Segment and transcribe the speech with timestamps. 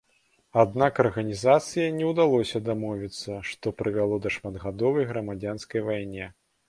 [0.61, 6.25] Аднак арганізацыяй не ўдалося дамовіцца, што прывяло да шматгадовай грамадзянскай вайне.